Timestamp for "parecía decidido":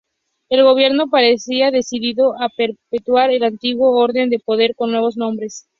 1.11-2.33